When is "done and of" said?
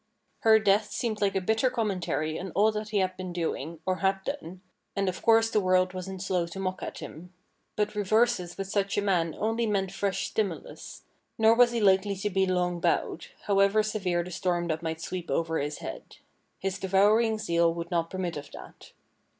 4.23-5.21